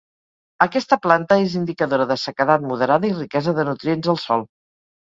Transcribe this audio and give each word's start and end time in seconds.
Aquesta 0.65 0.97
planta 1.03 1.37
és 1.43 1.53
indicadora 1.61 2.09
de 2.13 2.19
sequedat 2.25 2.67
moderada 2.73 3.13
i 3.13 3.17
riquesa 3.21 3.59
de 3.61 3.69
nutrients 3.71 4.15
al 4.17 4.25
sòl. 4.29 4.49